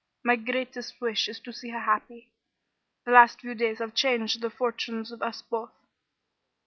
[0.23, 2.31] My greatest wish is to see her happy.
[3.05, 5.75] The last few days have changed the fortunes of us both.